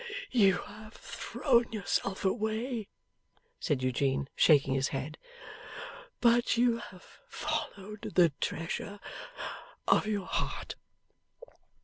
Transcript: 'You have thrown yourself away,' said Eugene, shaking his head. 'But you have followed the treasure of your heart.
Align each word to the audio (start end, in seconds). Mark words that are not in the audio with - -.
'You 0.31 0.63
have 0.63 0.95
thrown 0.95 1.71
yourself 1.71 2.25
away,' 2.25 2.87
said 3.59 3.83
Eugene, 3.83 4.29
shaking 4.35 4.73
his 4.73 4.87
head. 4.87 5.15
'But 6.21 6.57
you 6.57 6.77
have 6.79 7.19
followed 7.27 8.13
the 8.15 8.33
treasure 8.41 8.99
of 9.87 10.07
your 10.07 10.25
heart. 10.25 10.73